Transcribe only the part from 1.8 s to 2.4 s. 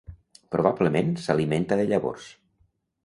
de llavors.